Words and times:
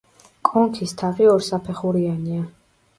კონქის 0.49 0.95
თაღი 1.03 1.29
ორსაფეხურიანია. 1.35 2.45